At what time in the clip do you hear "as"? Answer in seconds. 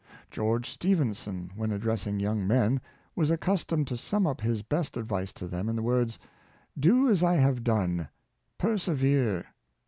7.07-7.21